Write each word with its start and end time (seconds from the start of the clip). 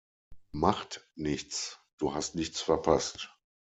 Macht 0.55 1.07
nichts. 1.13 1.79
Du 1.99 2.15
hast 2.15 2.33
nichts 2.33 2.59
verpasst. 2.59 3.37